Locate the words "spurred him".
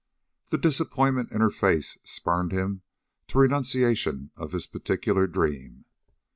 2.01-2.81